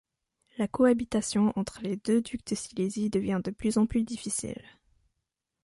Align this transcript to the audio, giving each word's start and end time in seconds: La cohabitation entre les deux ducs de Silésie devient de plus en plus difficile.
La 0.57 0.67
cohabitation 0.67 1.53
entre 1.55 1.81
les 1.83 1.95
deux 1.95 2.23
ducs 2.23 2.43
de 2.47 2.55
Silésie 2.55 3.11
devient 3.11 3.39
de 3.43 3.51
plus 3.51 3.77
en 3.77 3.85
plus 3.85 4.01
difficile. 4.01 4.59